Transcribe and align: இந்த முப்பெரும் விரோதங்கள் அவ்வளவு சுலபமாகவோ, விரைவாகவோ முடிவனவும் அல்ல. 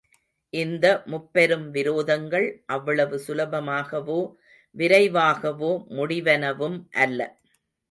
இந்த 0.53 0.85
முப்பெரும் 1.05 1.67
விரோதங்கள் 1.71 2.47
அவ்வளவு 2.67 3.19
சுலபமாகவோ, 3.27 4.19
விரைவாகவோ 4.75 5.71
முடிவனவும் 5.91 6.77
அல்ல. 6.99 7.19